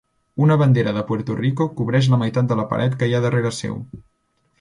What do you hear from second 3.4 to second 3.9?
seu.